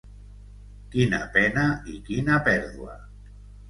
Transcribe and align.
Quina 0.95 1.21
pena, 1.37 1.69
i 1.95 2.01
quina 2.11 2.43
pèrdua! 2.53 3.03